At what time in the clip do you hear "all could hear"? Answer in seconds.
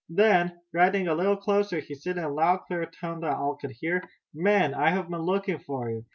3.37-4.01